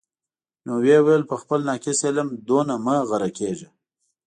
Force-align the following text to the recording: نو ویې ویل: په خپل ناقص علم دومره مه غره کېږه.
نو 0.65 0.73
ویې 0.83 0.99
ویل: 1.05 1.23
په 1.29 1.35
خپل 1.41 1.59
ناقص 1.69 1.99
علم 2.07 2.27
دومره 2.47 2.75
مه 2.85 2.95
غره 3.09 3.29
کېږه. 3.37 3.67